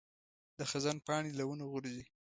د 0.57 0.59
خزان 0.71 0.97
پاڼې 1.05 1.31
له 1.39 1.43
ونو 1.49 1.65
غورځي. 1.71 2.03